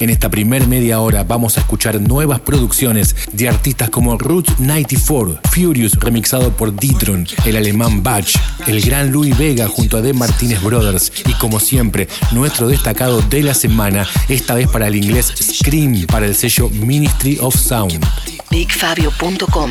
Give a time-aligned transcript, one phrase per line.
[0.00, 5.40] En esta primer media hora vamos a escuchar nuevas producciones de artistas como Root 94,
[5.50, 8.36] Furious remixado por Ditron, el alemán Batch,
[8.66, 13.42] el gran Louis Vega junto a The Martinez Brothers y como siempre nuestro destacado de
[13.42, 18.02] la semana, esta vez para el inglés Scream para el sello Ministry of Sound.
[18.50, 19.70] BigFabio.com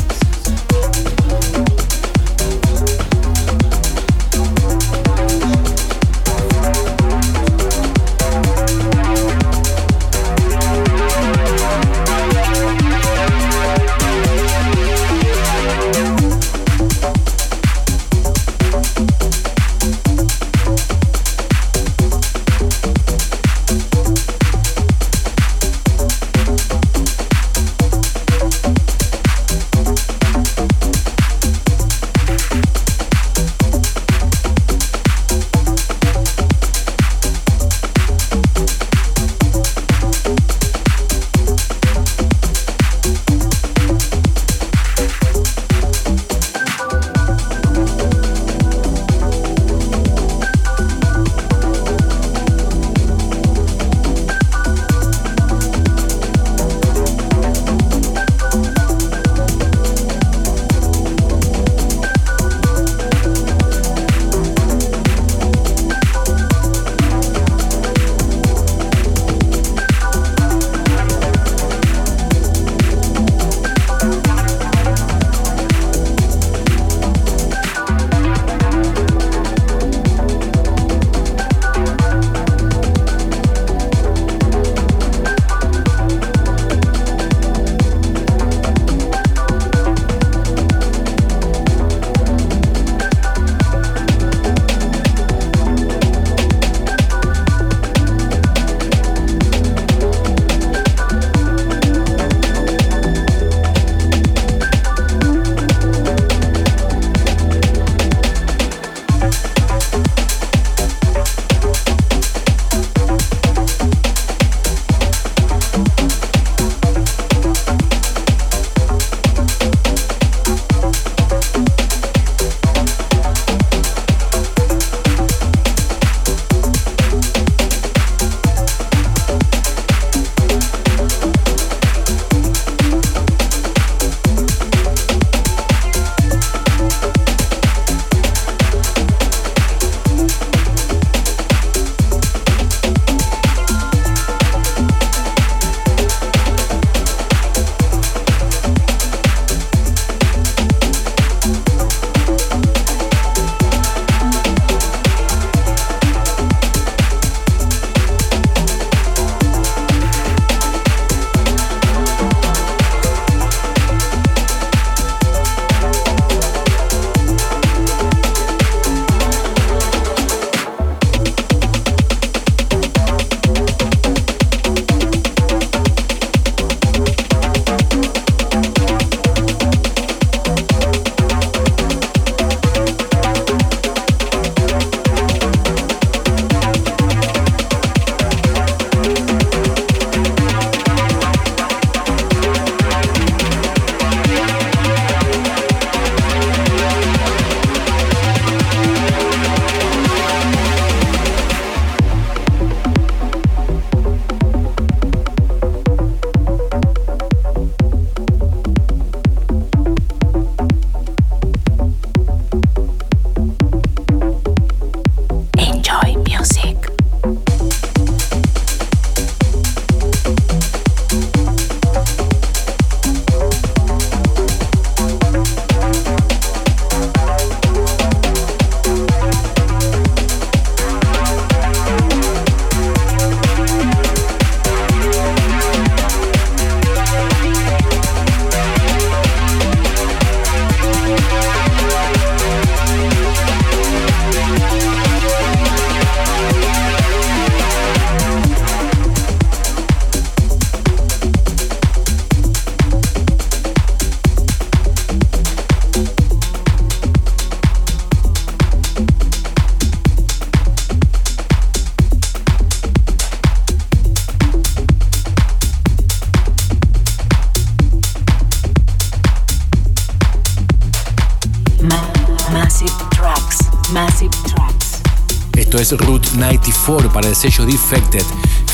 [276.35, 278.25] 94 para el sello Defected,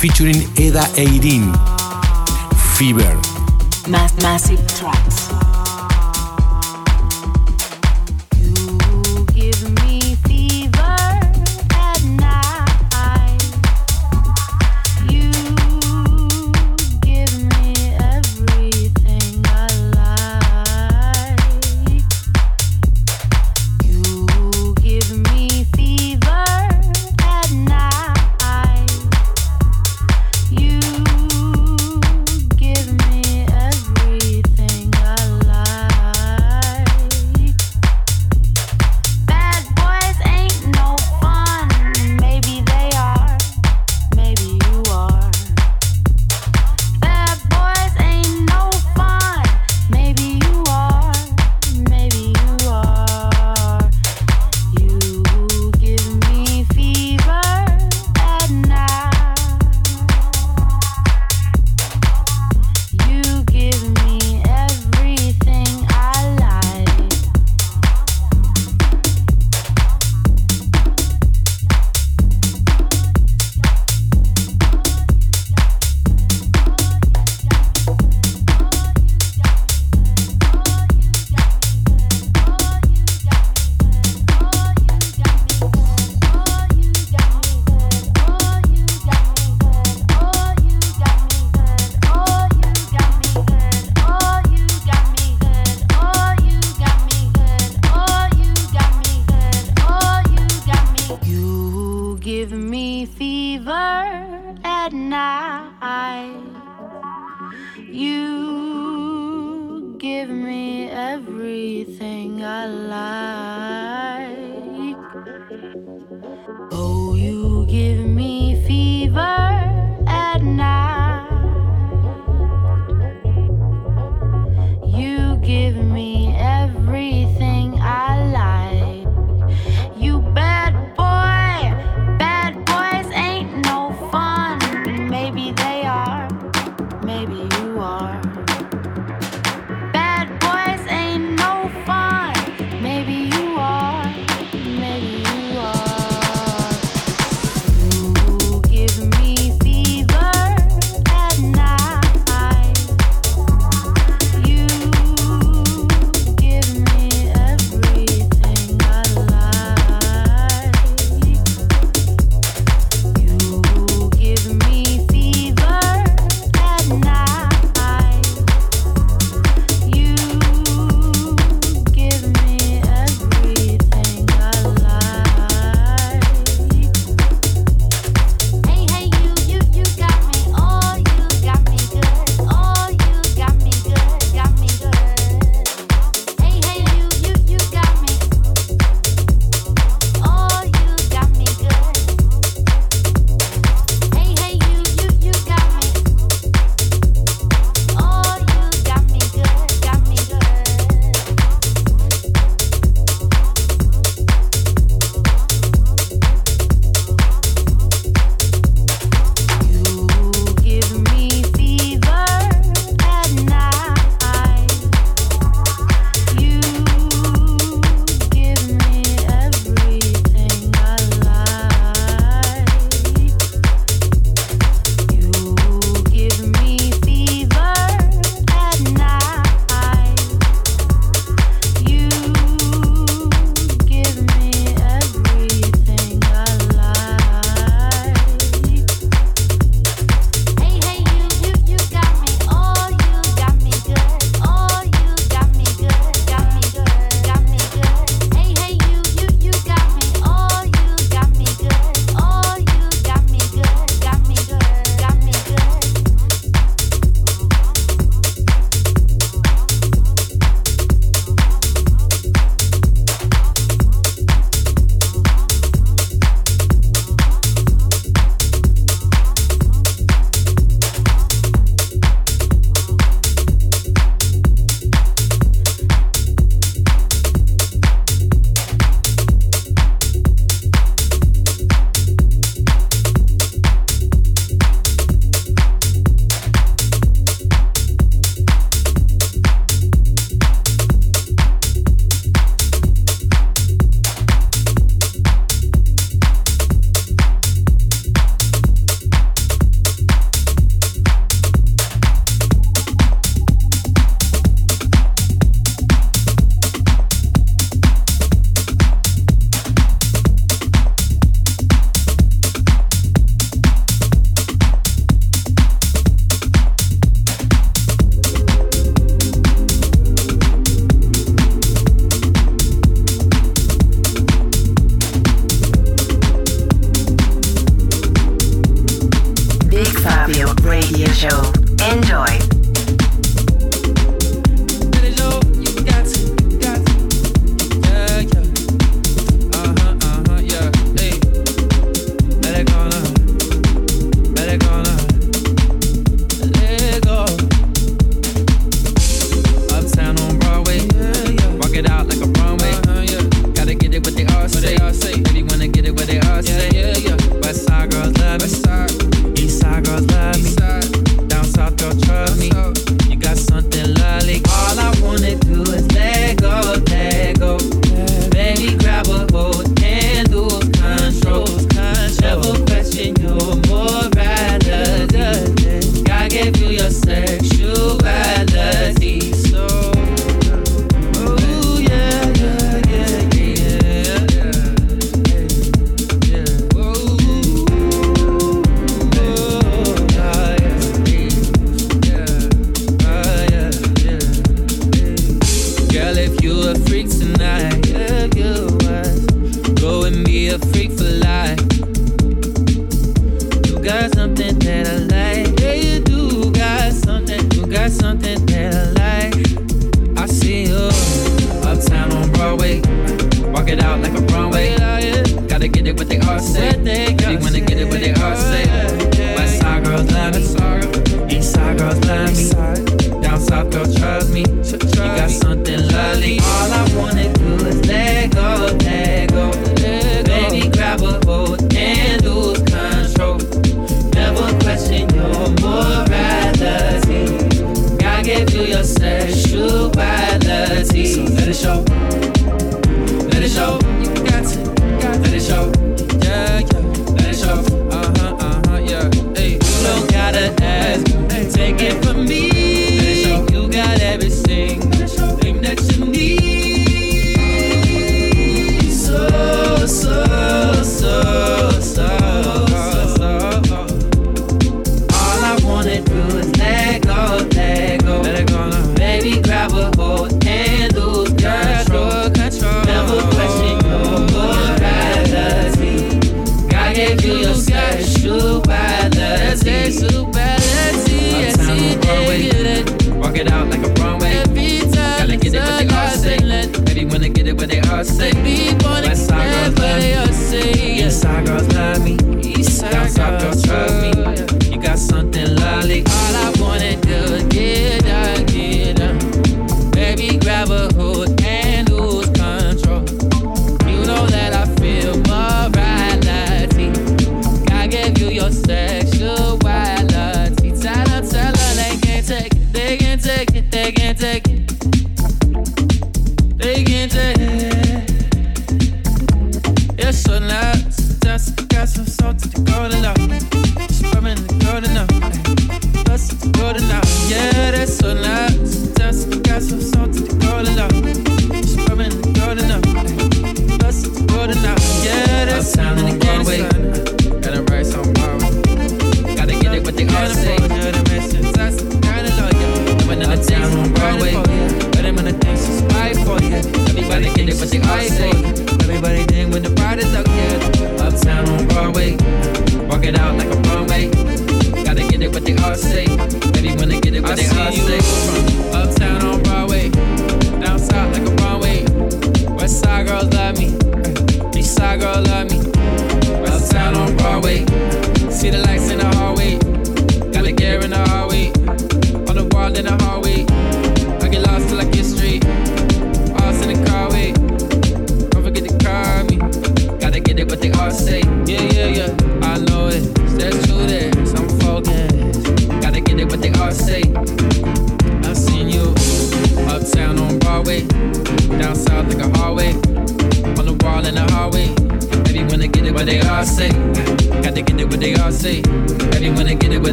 [0.00, 1.52] featuring Eda Eirin.
[2.76, 3.16] Fever.
[3.88, 5.27] Massive Tracks.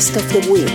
[0.00, 0.72] Best of the Week.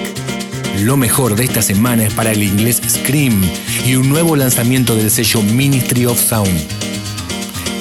[0.83, 3.41] Lo mejor de esta semana es para el inglés Scream
[3.83, 6.55] y un nuevo lanzamiento del sello Ministry of Sound.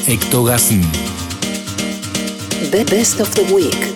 [0.07, 0.81] Ectogasm.
[2.71, 3.94] The Best of the Week.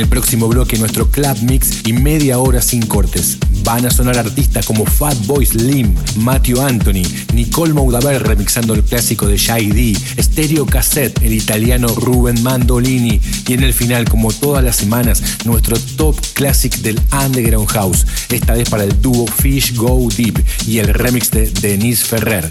[0.00, 3.38] El próximo bloque nuestro club mix y media hora sin cortes.
[3.64, 7.02] Van a sonar artistas como Fatboy Slim, Matthew Anthony,
[7.34, 13.52] Nicole Moudaber remixando el clásico de Shai D, Stereo Cassette, el italiano Ruben Mandolini y
[13.52, 18.68] en el final, como todas las semanas, nuestro top classic del Underground House, esta vez
[18.70, 22.48] para el dúo Fish Go Deep y el remix de Denise Ferrer.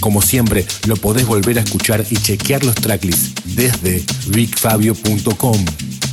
[0.00, 5.64] Como siempre, lo podés volver a escuchar y chequear los tracklists desde bigfabio.com.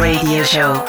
[0.00, 0.79] Radio Show.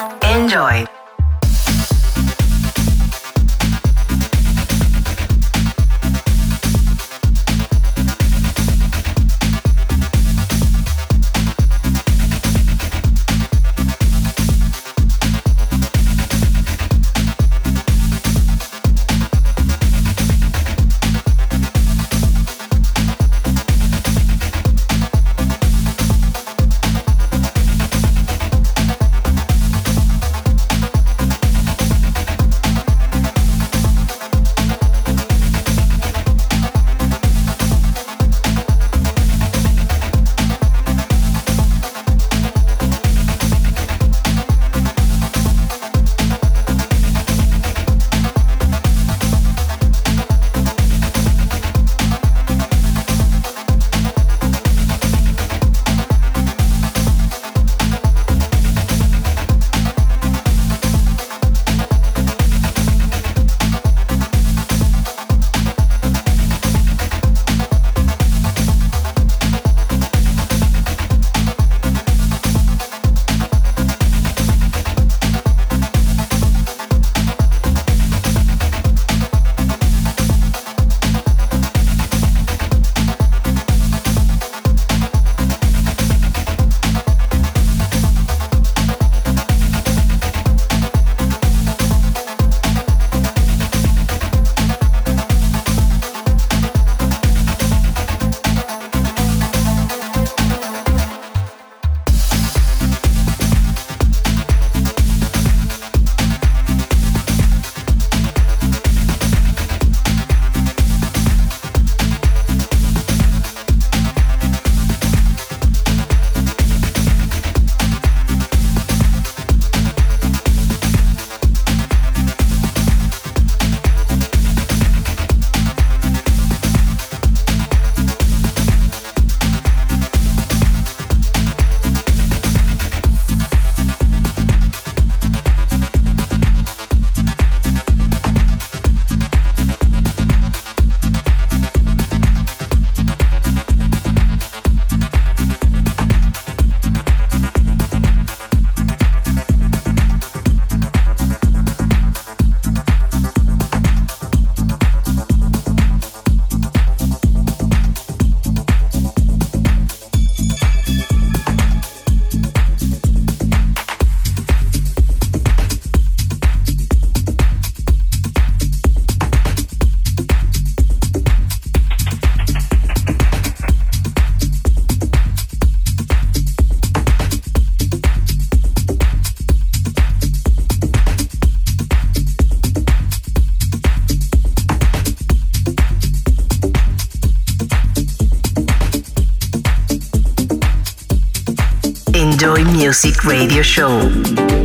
[192.92, 194.61] Music Radio Show.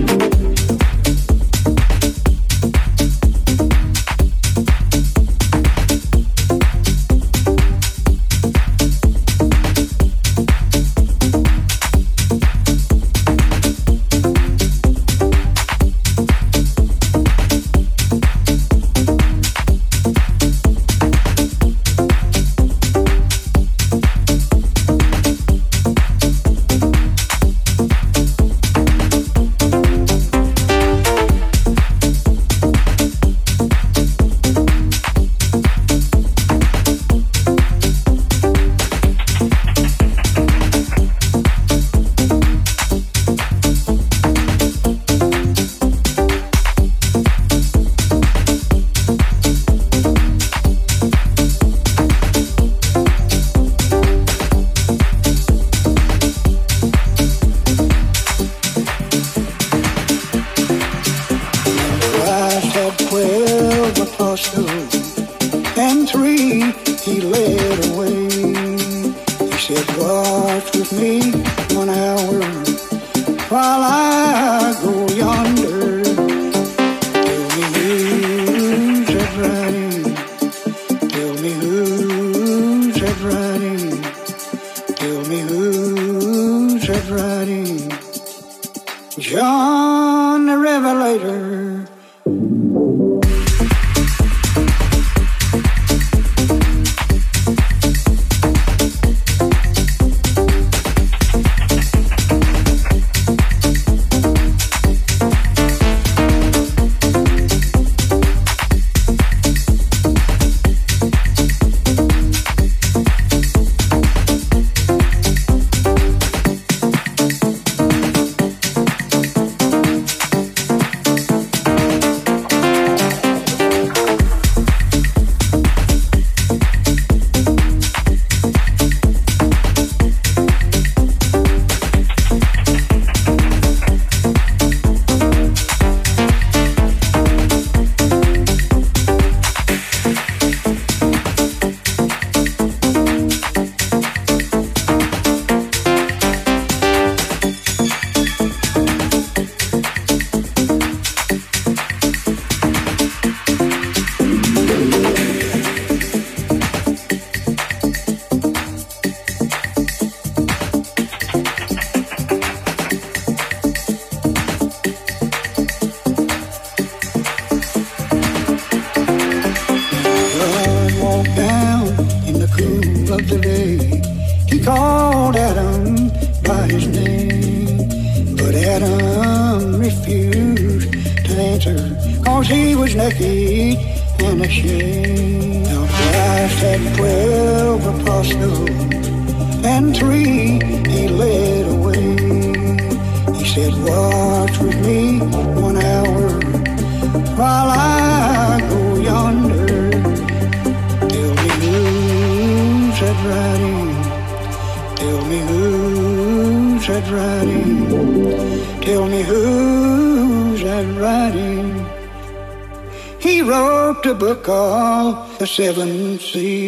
[215.57, 216.66] Seven seas.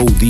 [0.00, 0.29] Dúo Fish Go Deep,